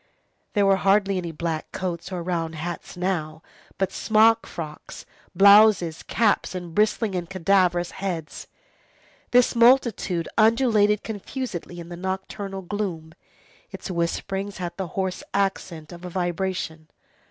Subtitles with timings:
[0.53, 3.43] There were hardly any black coats or round hats now,
[3.77, 8.47] but smock frocks, blouses, caps, and bristling and cadaverous heads.
[9.29, 13.13] This multitude undulated confusedly in the nocturnal gloom.
[13.69, 16.87] Its whisperings had the hoarse accent of a vibration.